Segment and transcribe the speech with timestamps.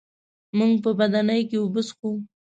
[0.57, 2.11] موږ په بدنۍ کي اوبه څښو.